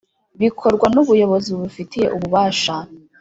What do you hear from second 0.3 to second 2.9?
bikorwa n Ubuyobozi bubifitiye ububasha